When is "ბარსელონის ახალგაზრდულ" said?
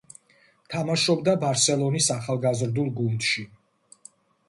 1.45-2.91